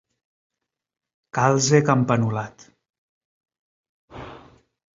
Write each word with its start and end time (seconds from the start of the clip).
Calze 1.39 1.79
campanulat. 1.91 2.57